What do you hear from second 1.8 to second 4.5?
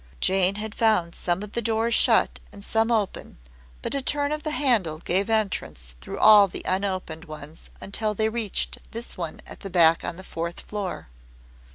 shut and some open, but a turn of the